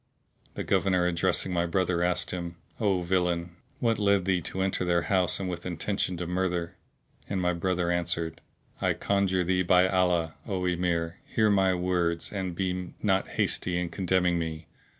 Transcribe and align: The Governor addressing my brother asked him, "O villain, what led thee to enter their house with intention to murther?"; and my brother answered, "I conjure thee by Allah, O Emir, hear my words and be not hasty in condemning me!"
The 0.55 0.63
Governor 0.63 1.05
addressing 1.05 1.53
my 1.53 1.67
brother 1.67 2.01
asked 2.01 2.31
him, 2.31 2.55
"O 2.79 3.03
villain, 3.03 3.55
what 3.79 3.99
led 3.99 4.25
thee 4.25 4.41
to 4.41 4.63
enter 4.63 4.83
their 4.83 5.03
house 5.03 5.39
with 5.39 5.63
intention 5.63 6.17
to 6.17 6.25
murther?"; 6.25 6.73
and 7.29 7.39
my 7.39 7.53
brother 7.53 7.91
answered, 7.91 8.41
"I 8.81 8.93
conjure 8.93 9.43
thee 9.43 9.61
by 9.61 9.87
Allah, 9.87 10.33
O 10.47 10.65
Emir, 10.65 11.17
hear 11.27 11.51
my 11.51 11.75
words 11.75 12.33
and 12.33 12.55
be 12.55 12.95
not 13.03 13.27
hasty 13.37 13.77
in 13.77 13.89
condemning 13.89 14.39
me!" 14.39 14.65